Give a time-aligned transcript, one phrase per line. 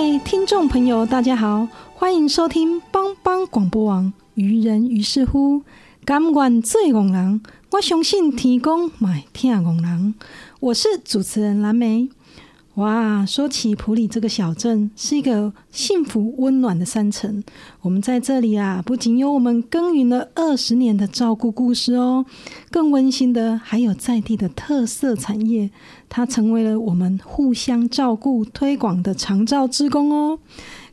[0.00, 4.12] 位听众朋友，大家好，欢迎收听帮帮广播网。
[4.34, 5.62] 于人于是乎，
[6.04, 10.14] 甘愿做戆人，我相信天公买听戆人。
[10.60, 12.08] 我是主持人蓝莓。
[12.78, 17.42] 哇，说起普里这个小镇，是一个幸福温暖的山城。
[17.82, 22.24] 我们在这里啊，不仅有我们耕耘了二十年的照顾故事哦，
[22.70, 25.70] 更温馨的还有在地的特色产业。
[26.08, 30.38] 它成为了我们互相照顾、推广的长照之功哦。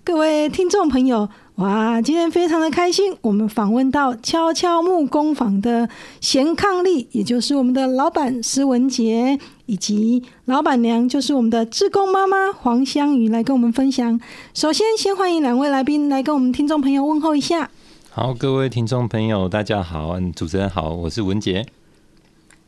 [0.04, 5.88] 各位听众朋友，哇，今天非常的开心，我们访问到悄悄木工坊的
[6.20, 14.20] 贤伉俪，也就是我们的老板施文杰，以及老板娘就是我们的志工妈妈黄香雨来跟我们分享。
[14.54, 17.70] 首先，先欢迎两位来宾来跟我们听众朋友问候一下。
[18.12, 21.66] 好，各位听众朋友，大家好，主持人好，我是文杰。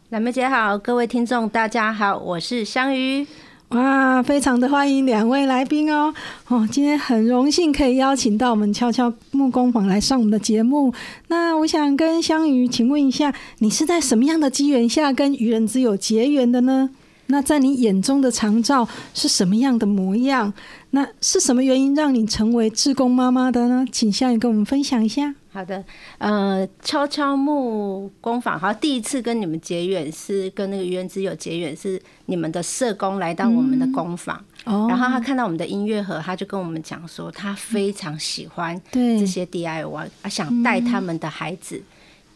[0.10, 3.26] 蓝莓姐好，各位听众大家好，我是香鱼。
[3.70, 6.14] 哇，非常的欢迎两位来宾哦！
[6.48, 10.94] 哦，今天很荣幸可以邀请到我们悄悄木工坊来上我们的节目。
[11.28, 16.92] 那我想跟香鱼请问一下，你是在什么样的机缘下跟愚人之友结缘的呢？
[17.28, 20.54] 那在你眼中的长照是什么样的模样？
[20.92, 23.86] 那是什么原因让你成为志工妈妈的呢？
[23.92, 25.36] 请香鱼跟我们分享一下。
[25.50, 25.84] 好的，
[26.20, 41.82] 呃，悄悄木工坊，好，第一次跟你们结缘是跟那个愚人之友结缘，是你们的社工来到我们的工坊，然后他看到我们的音乐盒，他就跟我们讲说，他非常喜欢这些 DIY，啊，想带他们的孩子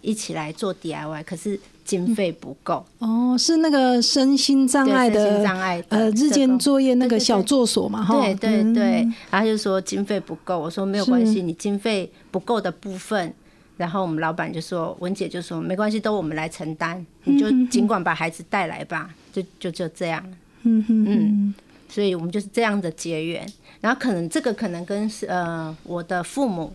[0.01, 2.85] 一起来做 DIY，可是经费不够。
[3.00, 8.03] 哦，是那个身心障碍的障碍呃日间作业那个小作所嘛？
[8.03, 13.34] 哈，对对对，然后就说经费不够，我说没有关系，你经费不够的部分。
[13.78, 20.23] 然后我们老板就说，文姐就说没关系，都我们来承担，你就尽管把孩子带来吧，就就就这样。
[20.62, 21.56] 嗯嗯，
[21.89, 23.44] 所以我们就是这样的结缘。
[23.79, 26.72] 然后可能这个可能跟是呃我的父母，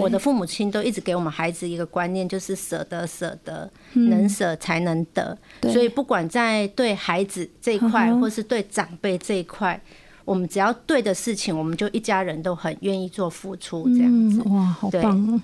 [0.00, 5.36] 我的父母亲都一直给我们孩子一个观念，就是舍得舍得，能舍才能得。
[5.62, 9.80] 所以不管在对孩子这一块，或是对长辈这一块，
[10.24, 14.42] 我们只要对的事情，我们就一家人都很愿意做付出，这样子。
[14.50, 15.40] 哇，好棒！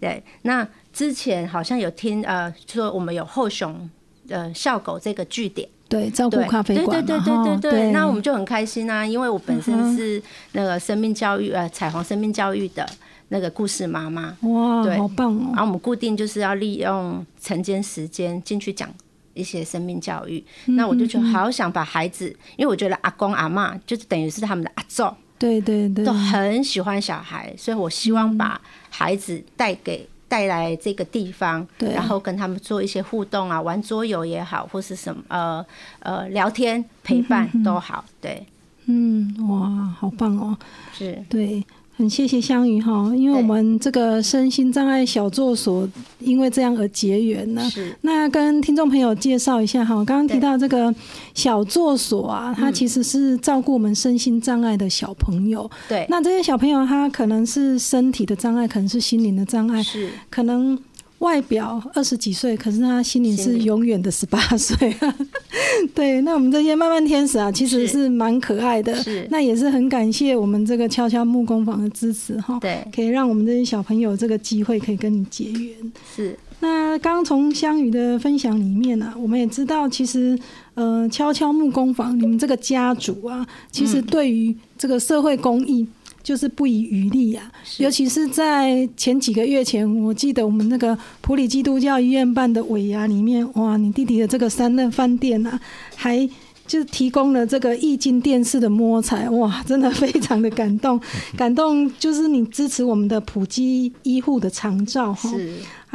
[0.00, 3.88] 对，那之前好像有听呃，说我们有后熊
[4.28, 10.22] 呃笑狗这个据点，对，照顾咖啡馆对对对对对对，那我们就很开心啊，因为我本身是
[10.52, 12.86] 那个生命教育呃彩虹生命教育的
[13.28, 15.46] 那个故事妈妈，哇，好棒哦！
[15.48, 18.88] 然后我们固定就是要利用晨间时间进去讲
[19.34, 25.04] 一些生命教育，那我就觉得好想把孩子，因为我觉得阿公阿妈就是等于是他们的阿祖。
[25.38, 35.66] 对对对，都很喜欢小孩，所以我希望把孩子带给带来这个地方，然后跟他们做一些互动啊，玩桌游也好，或是什么呃
[35.98, 38.46] 呃聊天陪伴都好，对，
[38.86, 40.56] 嗯，哇，好棒哦，
[40.94, 41.22] 是。
[41.28, 41.62] 对。
[41.96, 47.68] 很谢谢香鱼哈，因为我们这个身心障碍小作所因为这样而结缘呢。
[47.70, 47.96] 是。
[48.02, 50.94] 那跟听众朋友介绍一下哈，刚刚提到这个
[51.34, 55.70] 小作所啊，它其实是照顾我们身心障碍的小朋友。
[55.88, 56.06] 对。
[56.10, 60.78] 那这些小朋友他可能是身体的障碍，可能是心灵的障碍，是可能。
[61.26, 64.96] 外表二十几岁，可是他心里是永远的十八岁。
[65.92, 68.94] 对，那我们这些慢慢天使啊，其实是蛮可爱的。
[69.02, 72.56] 是，那也是很感谢我们这个悄悄木工坊的支持哈。
[72.60, 75.92] 对，可以让我们这些小朋友这个机会可以跟你结缘。
[76.14, 76.38] 是。
[76.60, 80.38] 那刚从香雨的分享里面呢，我们也知道，其实
[80.74, 85.86] 呃，悄悄木工坊你们这个家族啊，其实对于这个社会公益。
[86.26, 87.48] 就是不遗余力啊。
[87.78, 95.60] 尤其是在前几个月前，我记得我们那个普里基督教医院办的尾牙里面，哇，你弟弟的这个三任饭店啊，
[95.94, 96.28] 还。
[96.66, 101.00] 就提供了这个液晶电视的摸彩，哇，真的非常的感动，
[101.36, 105.30] 感动就是你支持我们的普及医护的长照哈。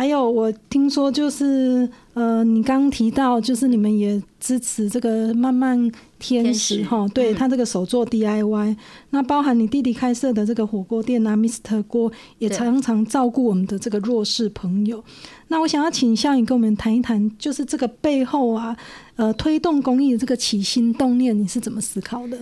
[0.01, 0.07] 是。
[0.07, 8.75] 还有我听说就是呃，你刚刚提到就是你们也支持这个慢慢天使哈，对他这个手做 DIY，
[9.11, 15.03] 那包含你弟弟开设的这个火锅店啊，Mr 锅也常常照顾我们的这个弱势朋友。
[15.49, 18.75] 那我想要请向宇跟我们谈一谈，就是这个背后啊。
[19.17, 22.35] 呃，推动公益的这个起心动念，你是怎么思考的？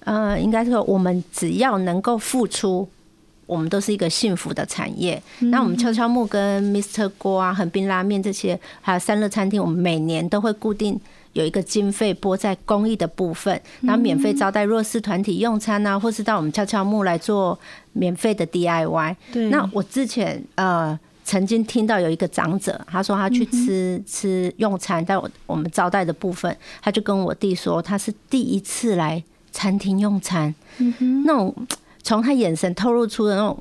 [0.00, 2.88] 呃，应该说，我们只要能够付出，
[3.46, 5.22] 我们都是一个幸福的产业。
[5.38, 11.00] 那我们悄悄木跟 Mr 锅啊、横滨拉面这些，还有三乐餐厅，我们每年都会固定
[11.32, 17.58] 有一个经费拨在公益的部分，然后免费招待弱势团体用餐啊，或是到我们悄悄木来做
[17.92, 19.16] 免费的 DIY。
[19.32, 20.98] 对，那我之前呃。
[21.28, 29.20] 曾经听到有一个长者，他说他去吃吃用餐，在我我们招待的部分，他就跟我弟说，他是第一次来
[29.50, 30.54] 餐厅用餐，
[31.24, 31.52] 那种
[32.06, 33.58] 从他眼神透露出的那种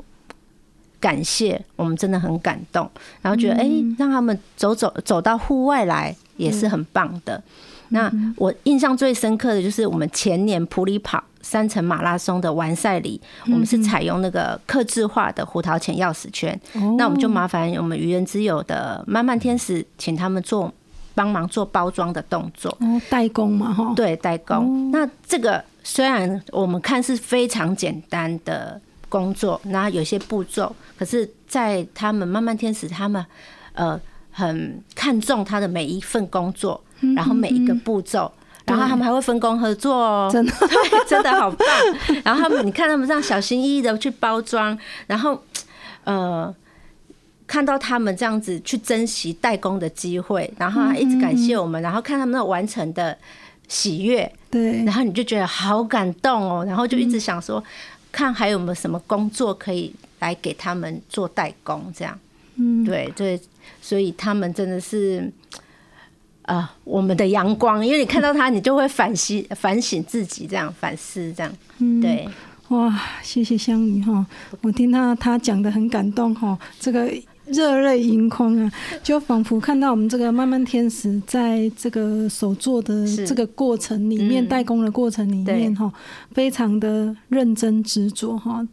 [0.99, 2.89] 感谢，我们真的很感动，
[3.21, 7.41] 然后觉得哎，让他们走走走到户外来也是很棒的。
[7.89, 11.23] 那我印象最深刻的就是我们前年普里跑。
[11.41, 16.59] 三层马拉松的完赛礼，我们是采用那个刻制化的胡桃钳钥匙圈。
[16.97, 20.73] 那我们就麻烦我们愚人之友的漫漫天使，请他们做
[21.13, 22.75] 帮忙做包装的动作。
[22.81, 23.93] 哦，代工嘛，哈。
[23.95, 24.89] 对，代工。
[24.89, 33.23] 那这个虽然我们看是非常简单的工作，那有些步骤，可是在他们慢慢天使，他们
[33.73, 33.97] 呃
[34.31, 36.83] 很看重他的每一份工作，
[37.15, 38.29] 然后每一个步骤。
[38.65, 40.51] 然后他们还会分工合作哦，真的，
[40.89, 41.67] 对，真的好棒。
[42.23, 45.39] 然后他们，你看他们这样小心翼翼的去包装，然后
[46.03, 46.51] 呃，
[47.45, 53.15] 看到他们这样子去珍惜代工的机会，然后一直感谢我们，然后看他们那完成的
[53.67, 57.63] 喜悦，对，然后你就觉得好感动哦，然后就一直想说，
[58.11, 62.19] 看还有没有什么工作可以来给他们做代工，这样，
[62.55, 63.39] 嗯，对对，
[63.81, 65.31] 所以他们真的是。
[66.47, 71.51] 啊，我们的阳光，因为你看到他，你就会反省、 反省自己，这样反思，这样，
[71.99, 72.29] 对，
[72.67, 74.23] 哇，谢谢香雨哈，
[74.61, 77.11] 我听到他讲的很感动哈，这个
[77.47, 78.71] 热泪盈眶啊，
[79.03, 85.91] 就仿佛看到我们这个慢慢天使在这个手做的这个过程里面，代工的过程里面哈，
[86.31, 88.67] 非常的认真执着哈。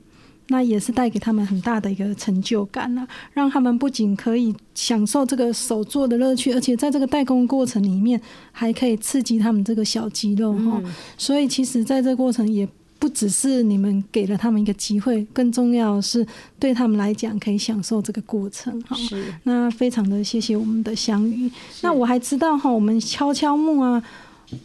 [0.48, 8.20] 那也是带给他们很大的一个成就感了，让他们不仅可以享受这个手做的乐趣，而且在这个代工过程里面
[8.50, 10.82] 还可以刺激他们这个小肌肉哈。
[11.16, 12.68] 所以其实，在这过程也
[13.02, 16.24] 不只是你们给了他们一个机会，更重要的是
[16.60, 18.96] 对他们来讲可以享受这个过程哈。
[19.42, 21.50] 那非常的谢谢我们的相遇。
[21.80, 24.00] 那我还知道哈，我们敲敲木啊。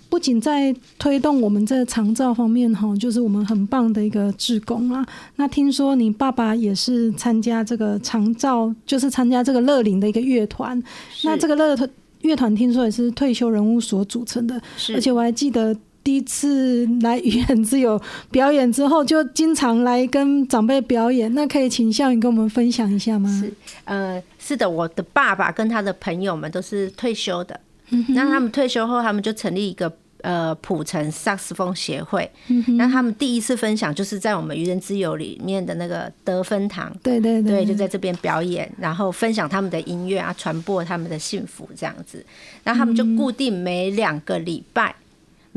[0.07, 5.03] 不仅在推动我们这长照方面哈，就是我们很棒的一个志工啊。
[5.37, 10.79] 那听说你爸爸也是参加这个长照，就是参加这个乐龄的一个乐团。
[11.23, 11.89] 那这个乐团
[12.21, 14.61] 乐团听说也是退休人物所组成的，
[14.93, 15.75] 而且我还记得
[16.07, 18.01] 第一次来愚人之友
[18.31, 21.35] 表演之后，就经常来跟长辈表演。
[21.35, 23.29] 那可以请向宇跟我们分享一下吗？
[23.29, 23.51] 是，
[23.83, 27.59] 呃，是的，我的爸爸跟他的朋友们都是退休的。
[28.15, 32.31] 那他们退休后，他们就成立一个呃普城萨克斯风协会。
[32.77, 42.25] 那他们第一次分享就是在我们愚人之友里面的那个得分堂，对对对，就在这边表演，然后分享他们的音乐啊，传播他们的幸福这样子。
[42.63, 44.95] 然后他们就固定每两个礼拜，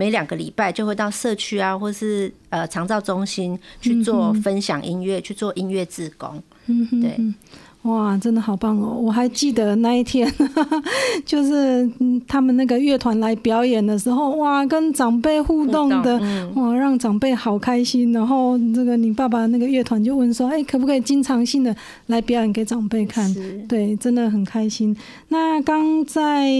[0.00, 6.42] 每两个礼拜就会到社区啊，或是呃长照中心去做分享音乐，去做音乐自工。
[6.68, 7.34] 嗯对。
[7.82, 8.94] 哇，真的好棒哦！
[9.00, 10.30] 我还记得那一天，
[11.24, 11.90] 就是
[12.28, 16.20] 他们那个乐团来表演的时候，哇，跟长辈互动的，
[16.56, 18.12] 哇，让长辈好开心。
[18.12, 21.74] 然后这个你爸爸那个乐团就问说：“哎，可不可以经常性的
[22.08, 23.34] 来表演给长辈看？”
[23.66, 24.94] 对，真的很开心。
[25.28, 26.50] 那刚在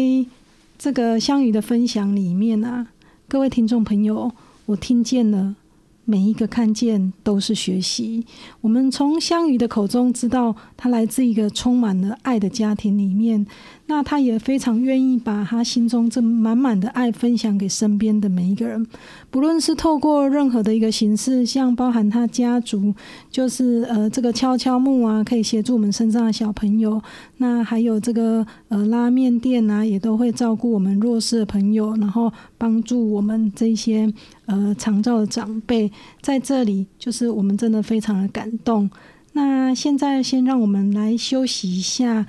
[0.78, 2.86] 这个香雨的分享里面啊，
[3.30, 4.32] 各位听众朋友，
[4.66, 5.54] 我听见了。
[6.04, 8.26] 每一个看见都是学习。
[8.60, 13.46] 我们从香雨的口中知道，他来自一个充满了爱的家庭里面。
[13.90, 18.86] 那他也非常愿意把他心中这满满的爱分享给身边的每一个人，
[19.30, 22.94] 不论是透过任何的一个形式，像包含他家族，
[23.32, 27.02] 就是呃这个敲敲木啊，可以协助我们身上的小朋友。
[27.38, 34.08] 那还有这个呃拉面店啊，也都会照顾我们弱势的朋友，然后帮助我们这些
[34.46, 35.90] 呃长照的长辈。
[36.22, 38.88] 在这里，就是我们真的非常的感动。
[39.32, 42.26] 那现在先让我们来休息一下，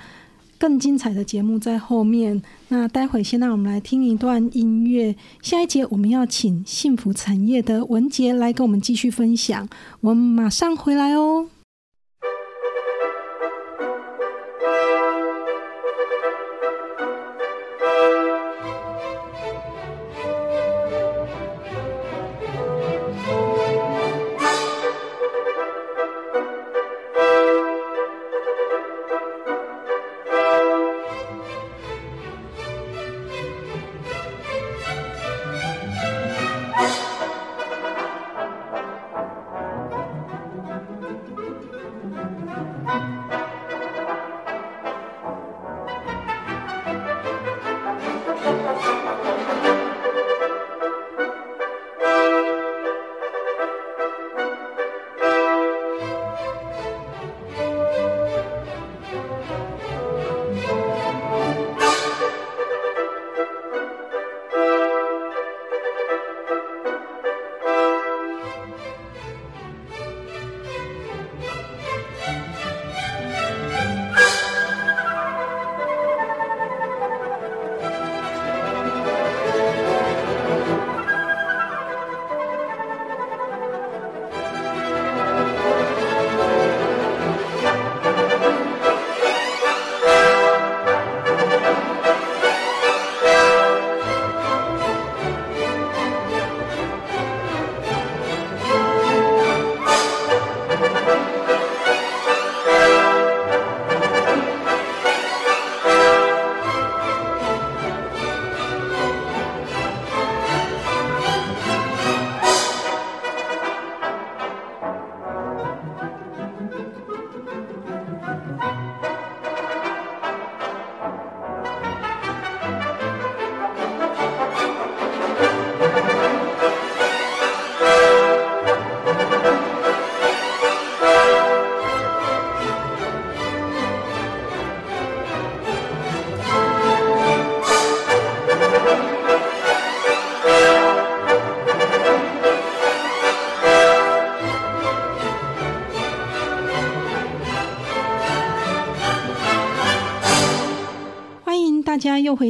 [0.62, 2.40] 更精彩的节目在后面。
[2.68, 9.68] 那待会先让我们来听一段音乐，下一节我们要请幸福产业的文杰来跟我们继续分享。
[10.02, 11.48] 我们马上回来哦。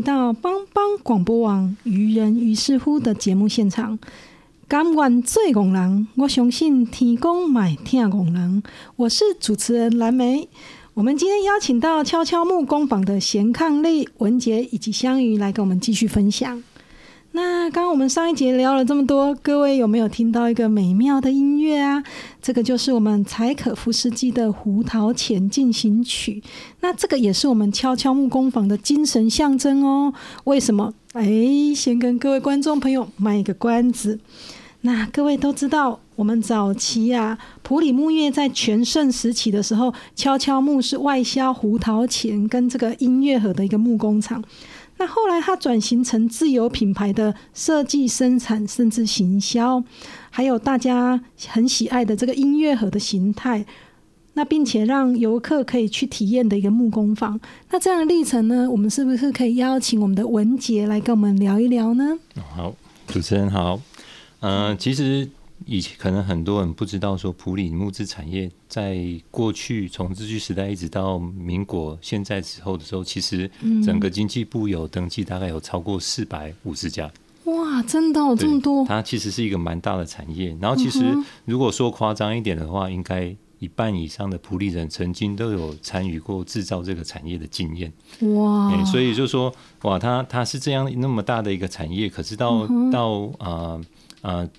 [0.03, 3.99] 到帮帮广播网愚人于是乎的节目现场。
[4.69, 8.63] 甘愿做工人，我相信天公买听工人。
[8.97, 10.49] 我是主持人蓝莓。
[10.95, 16.63] 我们今天邀请到悄悄木工坊的贤伉俪、文杰以及香鱼来跟我们继续分享。
[17.35, 22.05] 那刚刚我们上一节聊了这么多，各位有没有听到一个美妙的音乐啊？
[22.43, 26.43] 这个就是我们柴可夫斯基的《胡桃钳进行曲》。
[26.81, 30.13] 那这个也是我们悄悄木工坊的精神象征哦。
[30.45, 30.93] 为什么？
[31.15, 31.27] 哎，
[31.75, 34.21] 先跟各位观众朋友卖一个关子。
[34.83, 44.45] 那各位都知道，我们早期啊，普里木业在全盛时期的时候，悄悄木是外销胡桃钳跟这个音乐盒的一个木工厂。
[45.03, 49.83] 那后来，它转型成自有品牌的设计、生产，甚至行销，
[50.31, 53.67] 还有大家很喜爱的这个音乐盒的形态。
[54.35, 57.41] 那并且让游客可以去体验的一个木工坊。
[57.73, 62.17] 那这样的历程呢，我们是不是可以邀请我们的文杰来跟我们聊一聊呢？
[62.55, 62.73] 好，
[63.09, 63.81] 主持人好。
[64.39, 65.29] 嗯，其实。
[65.67, 68.99] 以前可能很多人不知道，说普里木质产业在
[69.31, 73.51] 过去从日据时代一直到民国现在之后的时候，其实
[73.85, 77.11] 整个经济部有登记，大概有超过四百五十家。
[77.45, 78.85] 哇，真的有这么多！
[78.87, 80.57] 它其实是一个蛮大的产业。
[80.61, 81.05] 然后，其实
[81.45, 87.93] 如果说夸张一点的话，应该一半以上的普里人曾经都有参与过制造这个产业的经验。
[88.37, 88.85] 哇！
[88.85, 89.53] 所以就说，
[89.83, 93.49] 哇，它它是这样那么大的一个产业，可是到到啊。
[93.49, 93.81] 呃，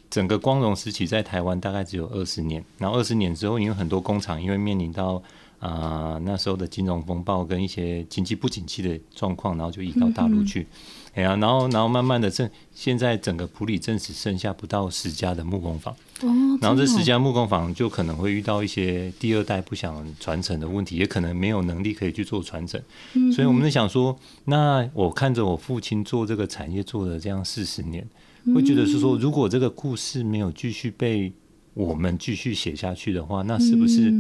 [0.10, 5.24] 整个光荣时期在台湾大概只有二十年，然后二十年之后，因为很多工厂因为面临到
[5.60, 10.68] 啊那时候的金融风暴跟一些经济不景气的状况，然后就移到大陆去，
[11.14, 15.94] 哎呀，然后然后慢慢的，这现在整个普里镇只剩下不到十家的木工坊，
[16.24, 16.28] 哦，
[16.60, 22.82] 然后这十家木工坊就可能会遇到一些第二代不想传承的问题，也可能没有能力可以去做传承，
[23.14, 28.06] 嗯，所以我们在想说，那我看着我父亲做这个产业做了这样四十年。
[28.54, 31.32] 会觉得是说，如果这个故事没有继续被
[31.74, 34.14] 我们继续写下去的话，那是不是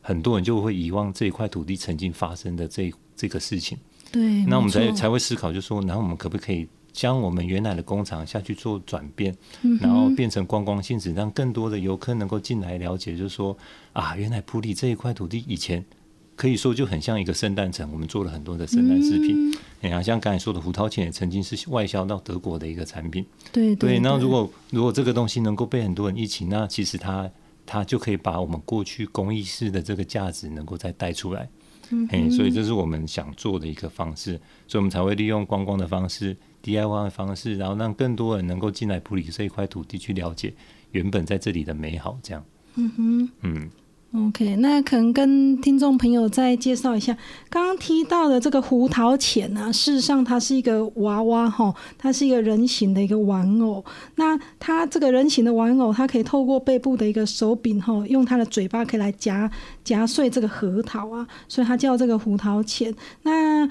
[0.00, 3.78] 很多人就会遗忘这一块土地曾经发生的这这个事情？
[4.12, 9.34] 对，那我们才才会思考，就说，然后我们可不可以将我们原来的工厂下去做转变，
[9.80, 13.56] 然后变成观光性质，让更多的游客能够进来了解，就是说
[13.92, 15.84] 啊，原来普里这一块土地以前
[16.36, 19.52] 可以说就很像一个圣诞城，我们做了很多的圣诞饰品。
[19.84, 23.24] 哎呀，像刚才说的胡桃钳也曾经是外销到德国的一个产品。
[23.52, 23.98] 对对。
[23.98, 27.30] 那如果如果这个东西能够被很多人一起，那其实它
[27.66, 31.48] 它就可以把我们过去公益式的这个价值能够再带出来。
[31.90, 40.54] 嗯，所以这是我们想做的一个方式，所以我们才会利用观光的方式、DIY 的方式，然后让更多人能够进来普里这一块土地去了解
[40.92, 42.18] 原本在这里的美好。
[42.22, 42.42] 这样，
[42.76, 43.70] 嗯哼，嗯。
[44.16, 47.16] OK，那可能跟听众朋友再介绍一下，
[47.50, 53.84] 刚刚提到的这个胡桃钳呢，事实上它是一个娃娃哈，它是一个人形的一个玩偶。
[54.14, 59.50] 那它这个人形的玩偶，它可以透过背部的一个手柄哈，用它的嘴巴可以来夹
[59.82, 62.94] 夹碎这个核桃啊，所以它叫这个胡桃钳。
[63.22, 63.68] 那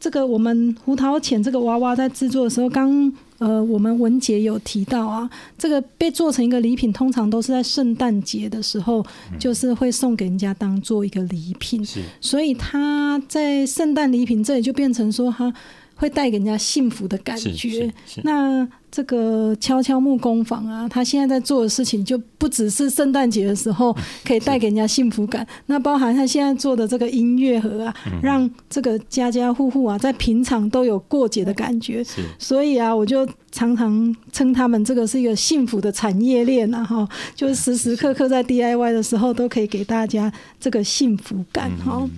[0.00, 3.12] 这个我们胡桃钳这个娃娃在制作的时候，刚。
[3.38, 9.04] 呃，我们文杰有提到啊，这个被做成一个礼品，通常都是在圣诞节的时候，
[9.38, 11.84] 就是会送给人家当做一个礼品。
[11.84, 15.52] 是，所以他在圣诞礼品这里就变成说，他
[15.94, 17.92] 会带给人家幸福的感觉。
[18.22, 18.66] 那。
[18.94, 23.92] 这个敲敲木工坊啊，他现在在做的事情就不只是圣诞节的时候
[24.24, 32.04] 可以带给人家幸福感，那包含他现在做的这个音乐盒啊，让这个家家户户啊在平常都有过节的感觉。
[32.38, 41.98] 所以啊，我就常常称他们这个是一个幸福的产业链啊，哈，就是时时刻刻在 DIY 的时候都可以给大家这个幸福感，哈。
[42.00, 42.10] 嗯，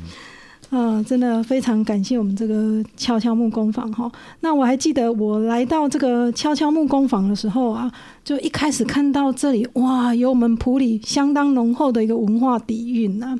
[0.70, 4.10] 嗯真的非常感谢我们这个敲敲木工坊哈。
[4.40, 7.90] 那我还记得我来到这个敲敲木工坊的时候啊，
[8.24, 13.38] 就一开始看到这里哇，有我们普里相当浓厚的一个文化底蕴呐。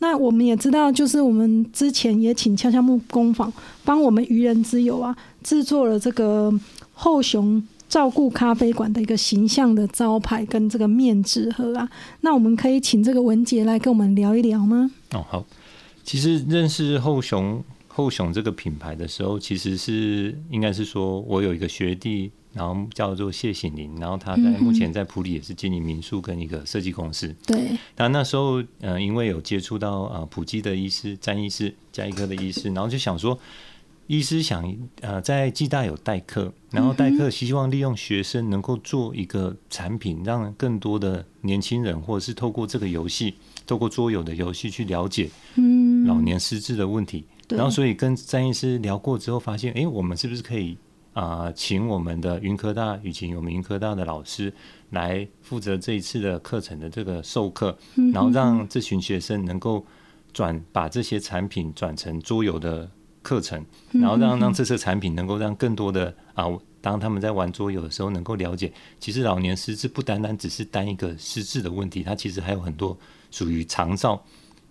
[0.00, 3.50] 那我们也知道，就是我们之前也请敲敲木工坊
[3.84, 6.52] 帮我们愚人之友啊制作了这个
[6.92, 11.88] 后熊照顾咖啡馆的一个形象的招牌跟这个面纸盒啊。
[12.22, 14.90] 那我们可以请这个文杰来跟我们聊一聊吗？
[15.12, 15.44] 哦，好。
[16.04, 27.34] 其实认识后熊后熊这个品牌的时候，其实是应该是说我有一个学弟，然后叫做谢醒林，然后他在目前在普里也是经营民宿跟一个设计公司。
[27.46, 27.78] 对。
[27.96, 33.38] 那那时候，呃，因为有接触到呃普基的医师詹医师加一科的医师，然后就想说，
[34.08, 43.34] 医师想呃在暨大有代课，然后代课希望利用学生能够做一个产品，让更多的年轻人或者是透过这个游戏。
[43.66, 45.30] 透过桌游的游戏去了解
[46.04, 50.76] 老年失智的问题，然后所以跟詹医师聊过之后，发现哎，我们是不是可以
[51.12, 54.52] 啊，请我们的云科大，以及我们云科大的老师
[54.90, 57.76] 来负责这一次的课程的这个授课，
[58.12, 59.84] 然后让这群学生能够
[60.32, 62.90] 转把这些产品转成桌游的
[63.22, 66.46] 课程，然后让让这些产品能够让更多的啊。
[66.80, 72.94] 当他们在玩桌游的时候，能够了解，其实老年失智不单单只是单一个失智的问题，它其实还有很多
[73.30, 74.22] 属于长照，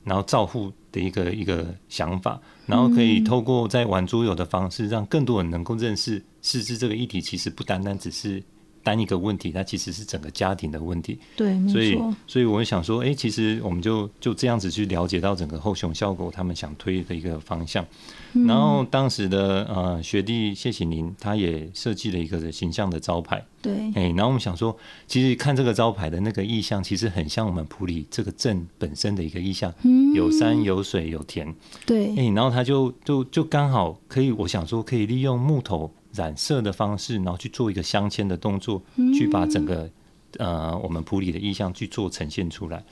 [0.04, 8.41] 然后照护的一个一个想法，然后可以透过在玩桌游的方式，让更多人能够认识四肢这个议题，其实不单单只是。
[8.84, 11.17] 单一个问题，它其实是整个家庭的问题。
[11.36, 17.86] 对，所以所以我想说，哎，其实我们就就这样子去了解到整个后熊效果，他们想推的一个方向。
[18.48, 23.43] 然后当时的呃学弟谢启宁，他也设计了一个形象的招牌。
[23.62, 24.76] 对，哎，然后我们想说，
[25.08, 29.74] 其实看这个招牌的那个意象，其实很像我们普里这个镇本身的一个意象，
[30.13, 31.54] 有山有水有田。
[31.86, 35.93] 对，哎，然后他就就就刚好可以，我想说可以利用木头。
[36.13, 38.82] 染色的方式，然后去做一个镶嵌的动作，
[39.17, 39.89] 去把整个
[40.38, 42.84] 呃我们普里的意象去做呈现出来。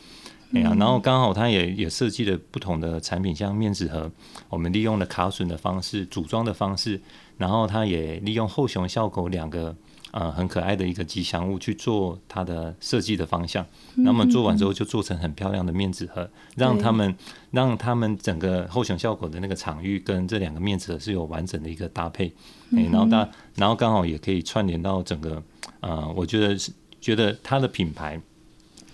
[0.53, 4.11] 哎呀，然后刚好他也也设计了不同的产品，像面纸盒，
[4.49, 6.99] 我们利用了卡榫的方式组装的方式，
[7.37, 9.75] 然后他也利用后熊效果两个。
[10.11, 17.15] 呃，很可爱的一个吉祥物去做它的设计的方向，那么做完之后就做成很漂亮的面纸盒，让他们
[17.51, 22.27] 让他们整个候选效果的那个场域跟这两个面纸盒是有完整的一个搭配，
[22.75, 25.41] 哎，然后大然后刚好也可以串联到整个
[25.79, 28.19] 呃，我觉得是觉得它的品牌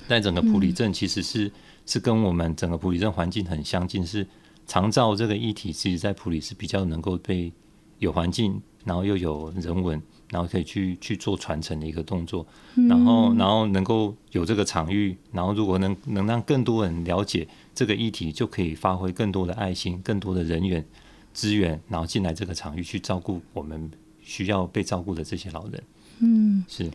[0.07, 1.51] 在整个普里镇其实是
[1.85, 4.27] 是跟我们整个普里镇环境很相近，是
[4.67, 7.51] 长照这个议题，其实在普里是比较能够被
[7.99, 10.01] 有环境，然后又有人文。
[10.29, 12.45] 然后可以去去做传承的一个动作，
[12.89, 20.85] 然后然后能够有这个场域，然后如果能能让更多人了解这个议题，就可以发挥更多的爱心、更多的人员
[21.31, 23.89] 资源，然后进来这个场域去照顾我们
[24.21, 25.83] 需要被照顾的这些老人。
[26.19, 26.91] 嗯，是。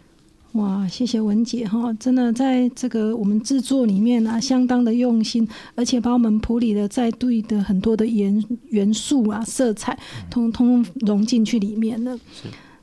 [0.53, 9.99] 哇，谢谢文姐哈，真的在这个我们制作里面啊，相当的用心，而且把我们普里的在对的很多的元元素啊、色彩，
[10.31, 12.19] 通通融进去里面了。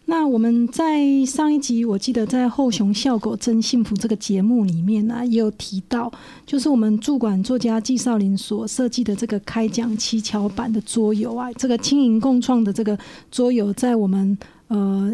[0.05, 6.11] 那我们在上一集，我记得在《后熊笑狗真幸福》这个节目里面呢，也有提到，
[6.47, 12.97] 就是我们驻馆作家纪少林所设计的这个开讲七巧板的桌游啊，这个轻盈共创的这个
[13.29, 14.35] 桌游，在我们
[14.69, 15.13] 呃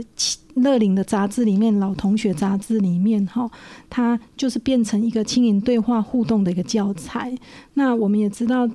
[0.54, 3.50] 乐龄的杂志里面，老同学杂志里面哈，
[3.90, 7.36] 它就是变成一个轻盈对话互动的一个教材。
[7.74, 8.70] 那我们也知道。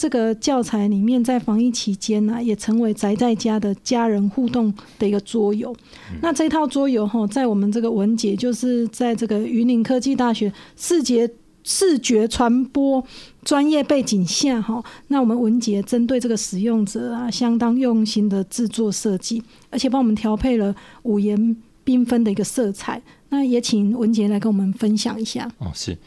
[0.00, 5.74] 这个教材里面，在防疫期间呢，也成为宅在家的家人互动的一个桌游。
[6.22, 11.28] 那这套桌游哈，在我们这个文杰，就是在这个云林科技大学视觉
[11.68, 13.04] 视觉传播
[13.44, 21.54] 专业背景下哈，那我们文杰针对这个使用者啊，相当用心的制作设计，而且帮我们调配了五颜
[21.84, 23.02] 缤纷的一个色彩。
[23.28, 25.50] 那也请文杰来跟我们分享一下。
[25.58, 25.98] 哦，是，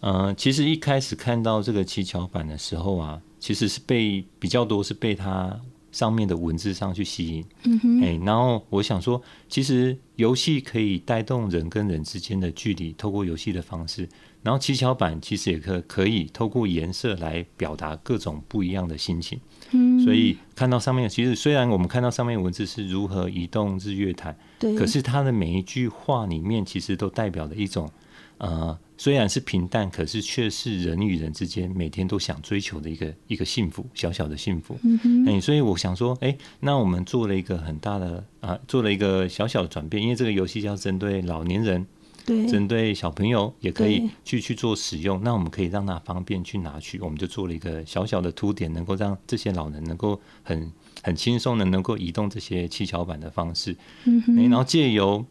[0.00, 3.20] 嗯，其实一开始看到这个七巧板的时候啊。
[3.42, 5.58] 其实是被比较多是被它
[5.92, 14.06] 上面的文字上去吸引，嗯哼，哎，然后我想说，其实游戏可以带动人跟人之间的距离，透过游戏的方式，
[14.42, 19.38] 然后七巧板其实也可可以透过颜色来表达各种不一样的心情，
[19.72, 27.90] 嗯，所以看到上面，其实虽然我们看到上面文字是如何移动日月潭，对，可是它的每一句话里面其实都代表了一种，
[28.38, 28.78] 呃。
[29.00, 34.78] 虽然是平淡，可是却是人与人之间每天都想追求的一个一个幸福，小小的幸福。
[34.82, 41.86] 嗯哎，所以我想说，哎，那我们做了一个很大的啊，做了一个小小的转变，因为这个游戏要针对老年人，
[42.30, 45.20] 对，针对小朋友也可以去去做使用。
[45.22, 53.76] 那我们可以让他方便去拿取，我们就做了一个小小的凸点，能够让这些老人能够很很轻松的能够移动这些七巧板的方式。
[54.04, 55.24] 嗯哼，然后借由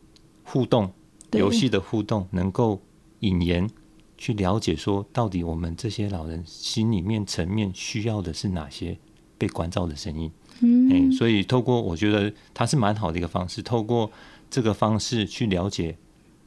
[0.44, 0.92] 互动
[1.32, 2.82] 游戏的互动，能够。
[3.22, 3.70] 引言
[4.18, 8.98] 去了解说，到底我们这些老人心里面层面需要的是哪些
[9.38, 10.32] 被关照的声音？
[10.62, 14.10] 嗯，所以透过我觉得它是蛮好的一个方式，透过
[14.50, 15.98] 这个方式去了解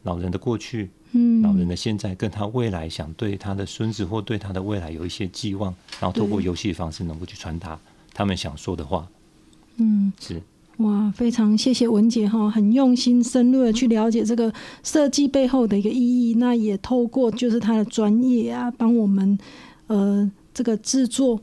[0.03, 7.79] 老人的过去，嗯，老人的现在，跟他未来想对他的孙子或对他的未来有一些寄望，然后透过游戏的方式能够去传达
[8.12, 9.09] 他们想说的话。
[9.77, 10.43] 嗯，是。
[10.79, 16.35] 哇，非常谢谢文杰哈，很用心深入的去了解这个设计背后的一个意义。
[16.38, 19.38] 那也透过就是他的专业啊，帮我们
[19.87, 21.41] 呃这个制作，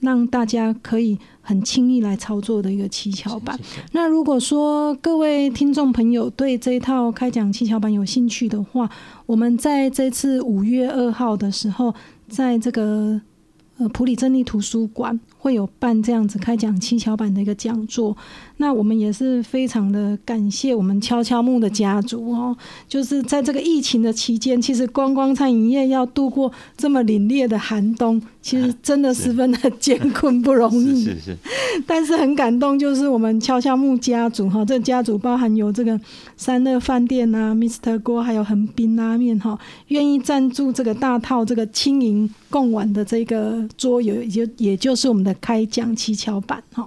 [0.00, 3.58] 让大家可以很轻易来操作的一个七巧板。
[3.92, 8.90] 那如果说各位听众朋友对这一套开讲七巧板有兴趣的话，
[9.26, 11.94] 我们在这次五月二号的时候，
[12.28, 13.20] 在这个
[13.80, 15.18] 呃普里真理图书馆。
[15.42, 18.14] 会有办这样子开讲七巧板的一个讲座，
[18.58, 22.54] 那我们也是非常的感谢我们敲敲木的家族哦，
[22.86, 31.04] 就是在这个疫情的期间，其实观光餐饮业要度过这么凛冽的寒冬，其实真的十分的 艰困不容易。
[31.04, 31.36] 是是。
[31.86, 35.98] 但是很感动，就是我们敲敲木家族哈，这家族包含有这个
[36.36, 45.34] 三乐饭店啊、Mr 锅，还有横滨拉面哈，愿意赞助这个大套这个轻盈共玩的这个桌游，也就也就是我们的。
[45.40, 46.86] 开讲七巧板哈，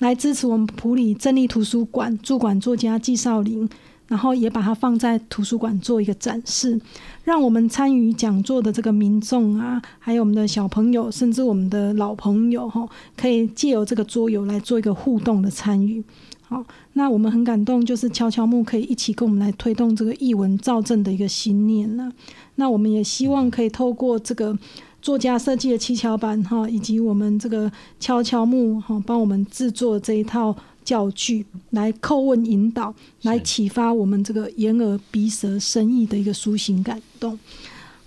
[0.00, 3.66] 来支持我们普里真理图书馆驻馆作家纪少林，
[4.06, 6.78] 然后也把它放在图书馆做一个展示，
[7.24, 12.86] 让我们参与讲座的这个民众啊，还有我们的小朋友，甚至我们的老朋友哈，
[13.16, 16.04] 可以借由这个桌游来做一个互动的参与。
[16.42, 16.62] 好，
[16.92, 22.12] 那我们很感动，就是敲敲木可以一起跟我们来推动这个译文造证的一个信念呢。
[22.56, 24.58] 那我们也希望可以透过这个。
[25.02, 37.38] 作家设计的七巧板哈，以及我们这个敲敲木哈，帮我们制作这一套教具，来叩问引导，来启发我们这个眼耳鼻舌身意的一个抒情感动。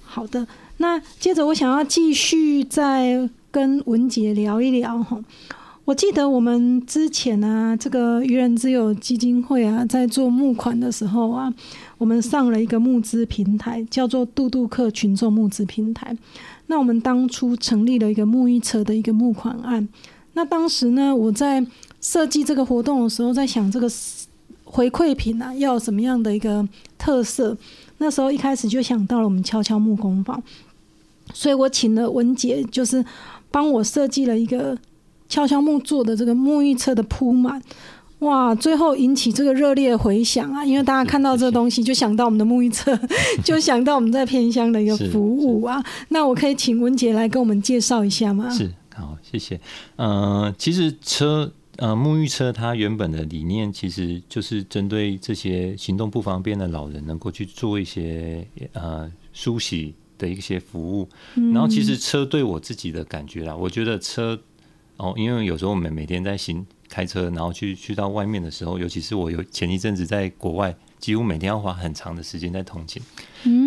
[0.01, 0.45] 好的，
[0.77, 5.23] 那接着我想要继续再跟文杰聊一聊哈。
[5.85, 11.51] 我记得我们之前啊，这个愚人之友基金会啊，在做募款的时候啊，
[11.97, 16.15] 我们上了一个募资平台，叫做杜杜克群众募资平台。
[16.71, 19.89] 那我们当初成立了一个沐浴车的一个募款案。
[20.33, 21.65] 那当时呢，我在
[21.99, 23.89] 设计这个活动的时候，在想这个
[24.63, 27.57] 回馈品啊，要什么样的一个特色？
[27.97, 30.41] 那时候一开始就想到了我们敲敲木工坊，
[31.33, 33.03] 所以我请了文杰，就是
[33.49, 34.77] 帮我设计了一个
[35.27, 37.59] 敲敲木做的这个沐浴车的铺满。
[38.19, 38.53] 哇！
[38.53, 42.97] 最后引起这个热烈回响啊，因为大家看到这东西，就想到我们的沐浴车，
[43.43, 45.83] 就想到我们在偏乡的一个服务啊。
[46.09, 48.49] 那我可以请文杰来跟我们介绍一下吗？
[48.49, 49.59] 是，好，谢谢。
[49.95, 61.07] 呃，其实车，呃，沐浴车它原本的理念其实就是针对这些行动不方便的老人，能够去做一些呃梳洗的一些服务。
[61.53, 64.37] 然后，其实车对我自己的感觉啦，我觉得车
[64.99, 66.65] 哦，因为有时候我们每天在行。
[66.91, 72.99] 开车，然后去去到外面的时候，尤其是我有前一阵子在国外，几乎每天要花很长的时间在通勤。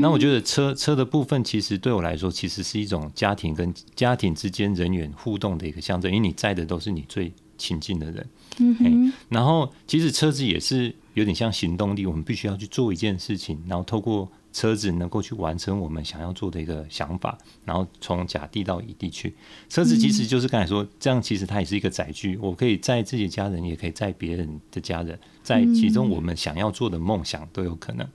[0.01, 8.27] 那我觉得车车的部分，其实对我来说，其实是一种家庭跟家庭之间人员互动的一个象征，因为你在的都是你最亲近的人。
[8.59, 14.29] 嗯然后其实车子也是有点像行动力，我们必须要去做一件事情，然后透过。
[14.53, 19.35] 车子能够去完成我们想要做的一个想法，然后从甲地到乙地去。
[19.69, 28.07] 车子其实就是刚才说，这样其实它也是一个载具，我可以载自己家人，也可以载别人的家人，在其中我们想要做的梦想都有可能。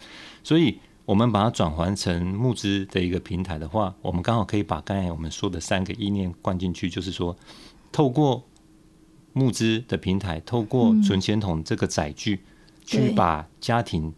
[0.44, 7.36] 所以，我们把它转换成募资的一个平台的话，我们刚好可以把刚才我们说的三个意念灌进去，就是说，
[7.92, 8.44] 透过
[9.34, 12.42] 募资的平台，透过存钱筒这个载具，
[12.86, 14.14] 去把家庭。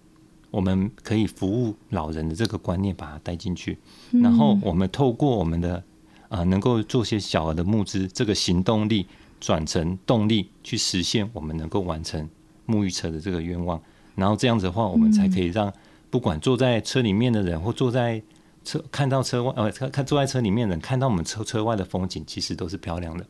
[0.52, 3.78] 我们可以服务老人的这个观念，把它带进去，
[4.12, 5.84] 然后我们透过我们的
[6.28, 9.06] 啊，能够做些小额的募资，这个行动力
[9.40, 12.28] 转成动力，去实现我们能够完成
[12.68, 13.80] 沐浴车的这个愿望。
[14.16, 15.72] 然后这样子的话，我们才可以让
[16.10, 18.22] 不管坐在车里面的人，或坐在
[18.70, 23.26] 车看到车外呃看看坐在车里面的人，看到我们车车外的风景，其实都是漂亮的。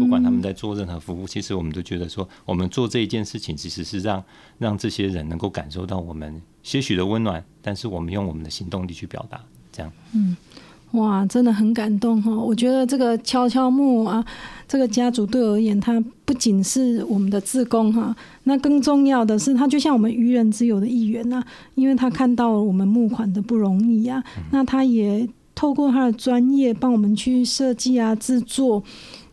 [0.00, 4.24] 不管他们在做任何服务，其实我们都觉得说，我们做这一件事情，其实是让
[4.58, 9.92] 让这些人能够感受到我们些许的温暖，但是我们用我们的行动力去表达，这样。
[10.12, 10.36] 嗯，
[10.92, 12.30] 哇，真的很感动哈！
[12.30, 14.24] 我觉得这个敲敲木啊，
[14.66, 21.42] 这个家族对我而言，它不仅是我们的自工哈，那更重要的是，他就像我们愚人之友的一员呐，
[21.74, 28.82] 因为他看到了我们募款的不容易啊，那他也透过他的专业帮我们去设计啊、制作。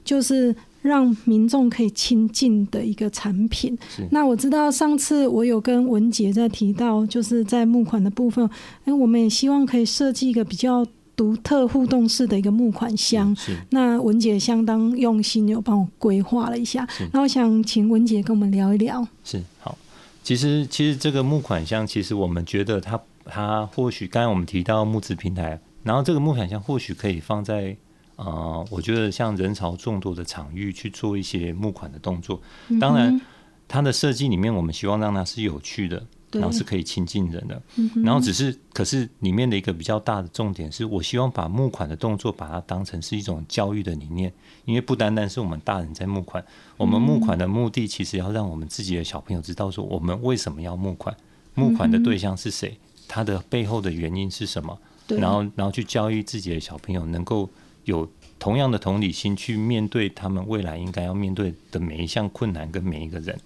[0.08, 3.78] 就是让民众可以亲近的一个产品。
[4.10, 8.50] 那我知道上次我有跟文杰在提到，就是在募款的部分，
[8.86, 10.88] 哎，我们也希望可以设计一个比较
[11.18, 13.36] 独特互动式的一个募款箱。
[13.72, 16.88] 那文姐相当用心，有帮我规划了一下。
[17.12, 19.06] 那我想请文姐跟我们聊一聊。
[19.26, 19.78] 是好，
[20.24, 27.76] 其实其实这个募款箱，其实我们觉得它它或许刚才我们提到募资平台，然后这个募款箱或许可以放在。
[28.18, 32.42] 啊，我觉得像人潮众多的场域去做一些募款的动作，
[32.82, 33.22] 当然
[33.68, 37.62] 它的设计里面，我们希望让它是有趣的，然后是可以亲近人的。
[38.04, 44.32] 然后只是，可是里面的一个比较大的重点是，我希望把募款的动作把它当成是一种教育的理念，
[44.66, 46.44] 因为不单单是我们大人在募款，
[46.78, 51.16] 我们募款的目的其实要让我们自己的小朋友知道说，我们为什么要募款，
[51.54, 57.50] 募款的对象是谁，他的背后的原因是什么，然后然后去教育自己的小朋友能够。
[57.88, 58.06] 有
[58.38, 63.40] 同样的同理心去面对他们未来应该要面对的每一项困难跟每一个人，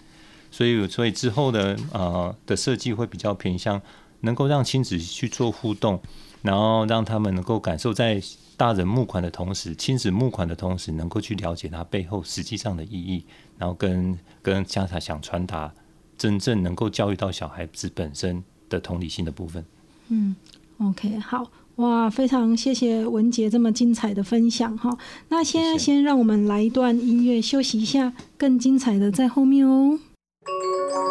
[0.51, 3.81] 所以所以之后的呃的设计会比较偏向
[4.19, 5.99] 能够让亲子去做互动，
[6.43, 8.21] 然后让他们能够感受在
[8.57, 13.25] 大人募款的同时，亲子募款的同时，能够去了解它背后实际上的意义，
[13.57, 15.73] 然后跟跟家长想传达
[16.17, 19.65] 真正能够教育到小孩子本身的同理心的部分。
[20.09, 20.35] 嗯
[20.77, 21.49] ，OK，好。
[21.77, 24.95] 哇，非常谢谢文杰这么精彩的分享哈。
[25.29, 29.97] 那现在先让我们来一段音乐休息一下，更精彩的在后面哦。
[30.43, 30.51] 大
[30.89, 31.10] 家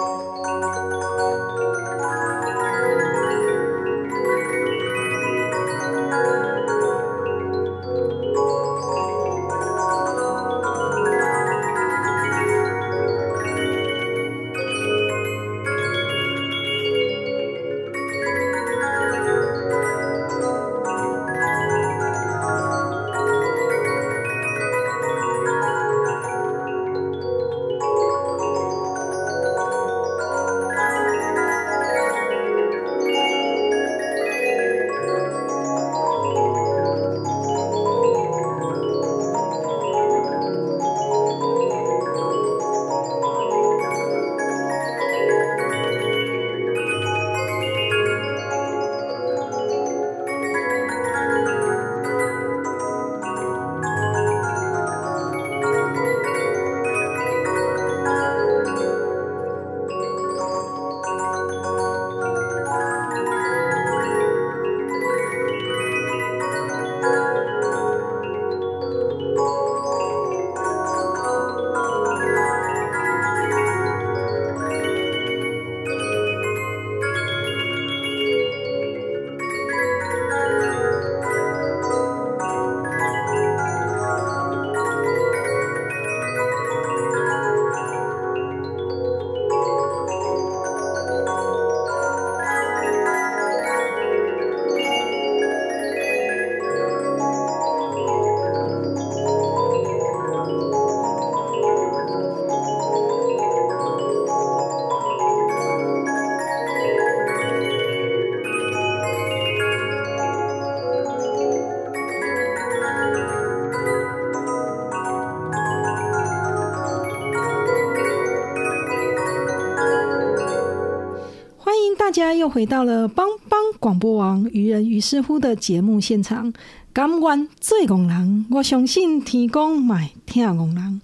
[122.41, 126.51] 又回到了帮帮广播网愚人于是乎的节目现场。
[126.91, 131.03] 感官最工人，我相信提供买听工人。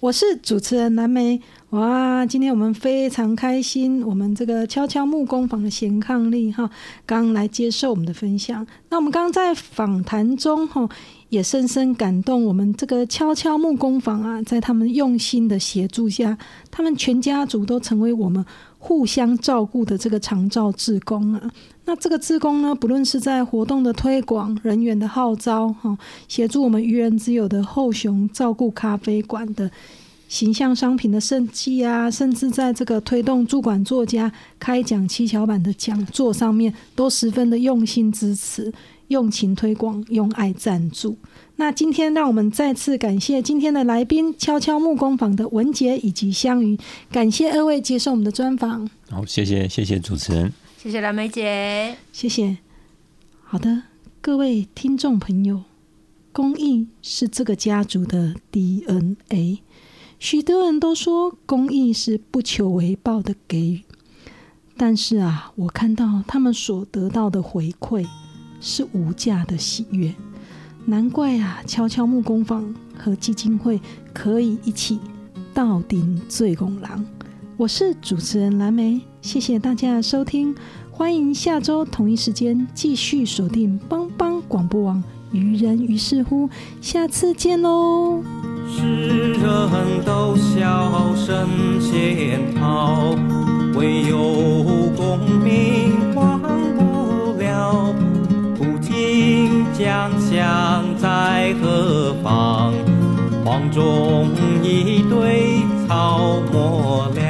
[0.00, 1.42] 我是主持人蓝莓。
[1.70, 6.70] 哇，今天我们非常开心，我们这个悄悄木工坊的贤伉俪哈，
[7.04, 8.66] 刚来接受我们的分享。
[8.88, 10.88] 那我们刚刚在访谈中哈，
[11.28, 16.36] 也深深感动我们这个悄悄木工坊啊，在他们用心的协助下，
[16.70, 18.44] 他们全家族都成为我们
[18.78, 21.50] 互相照顾的这个长照志工啊。
[21.84, 25.96] 那这个志工呢，不论是在活动的推广、人员的号召哈，
[26.28, 29.70] 协助我们愚人之友的后熊照顾咖啡馆的。
[30.28, 38.70] 形象商品的设计啊，甚至在这个推动驻馆作家开讲七巧板的讲座上面，都十分的用心支持、
[39.08, 41.18] 用情推广、用爱赞助。
[41.56, 46.78] 那今天让我们再次感谢今天的来宾——悄悄木工坊的文杰以及香云，
[47.10, 48.88] 感谢二位接受我们的专访。
[49.10, 52.58] 好，谢谢谢谢主持人，谢谢蓝梅姐，谢谢。
[53.42, 53.82] 好的，
[54.20, 55.62] 各位听众朋友，
[56.32, 59.60] 公益是这个家族的 DNA。
[60.20, 63.80] 许多人都说公益是不求回报的给予，
[64.76, 68.06] 但是啊，我看到他们所得到的回馈
[68.60, 70.14] 是无价的喜悦。
[70.84, 73.80] 难怪啊，悄悄木工坊和基金会
[74.12, 74.98] 可以一起
[75.52, 77.04] 到顶最拱廊。
[77.56, 80.54] 我是主持人蓝莓，谢谢大家的收听，
[80.90, 85.02] 欢迎下周同一时间继续锁定帮帮广播网。
[85.30, 86.48] 愚人于是乎，
[86.80, 88.22] 下次见喽。
[88.70, 91.46] 世人都笑神
[91.82, 93.14] 仙好，
[93.74, 94.18] 唯有
[94.96, 97.94] 功名忘不了。
[99.78, 102.74] 古今将相在何方？
[103.44, 104.28] 黄忠
[104.64, 106.40] 一堆草
[107.14, 107.27] 没了。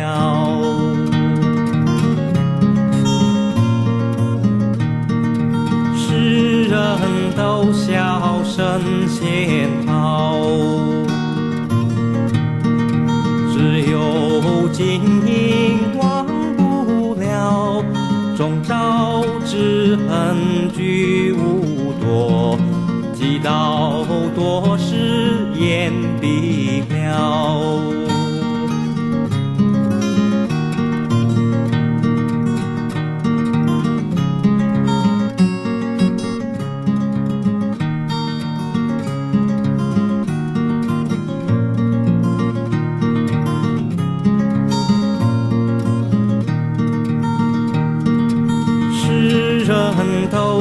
[23.49, 27.99] 积到多时眼闭了。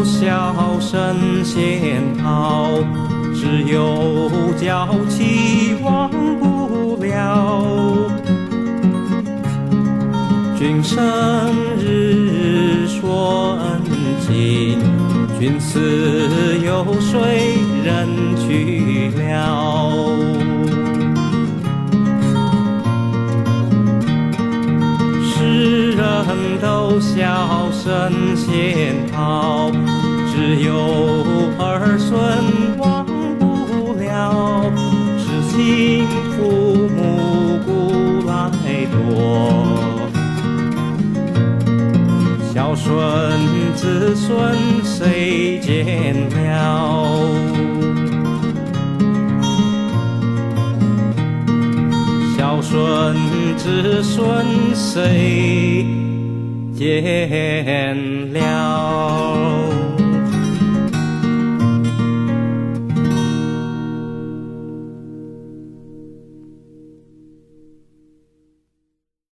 [0.03, 2.06] 笑神仙
[3.33, 4.29] 只有
[4.59, 7.63] 娇妻忘不了。
[10.57, 10.97] 君生
[11.77, 13.81] 日说恩
[14.25, 14.79] 情，
[15.39, 15.79] 君死
[16.65, 19.91] 有谁人去了？
[25.21, 26.01] 世人
[26.61, 29.71] 都笑神仙逃。
[30.33, 30.75] 只有
[31.57, 32.17] 儿孙
[32.77, 33.05] 忘
[33.37, 34.71] 不了，
[35.19, 36.97] 痴心父母
[37.65, 37.67] 古
[38.25, 38.31] 来
[38.93, 38.95] 多，
[42.53, 42.87] 孝顺
[43.75, 44.25] 子孙
[44.85, 46.35] 谁见了？
[52.37, 52.73] 孝顺
[53.57, 54.15] 子孙
[54.73, 55.85] 谁
[56.73, 58.37] 见了？